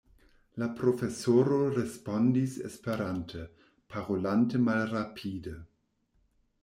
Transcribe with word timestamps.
La 0.61 0.67
profesoro 0.77 1.59
respondis 1.81 2.55
Esperante, 2.69 3.45
parolante 3.95 4.63
malrapide: 4.67 5.55